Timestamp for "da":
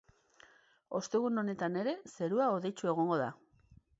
3.25-3.31